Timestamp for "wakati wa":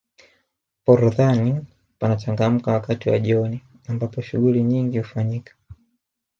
2.71-3.19